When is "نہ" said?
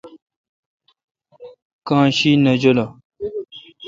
2.43-2.51